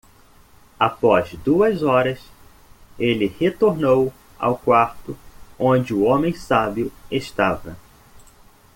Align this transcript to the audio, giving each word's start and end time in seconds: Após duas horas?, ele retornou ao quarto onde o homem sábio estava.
Após 0.79 1.31
duas 1.33 1.83
horas?, 1.83 2.19
ele 2.97 3.27
retornou 3.39 4.11
ao 4.39 4.57
quarto 4.57 5.15
onde 5.59 5.93
o 5.93 6.01
homem 6.05 6.33
sábio 6.33 6.91
estava. 7.11 7.77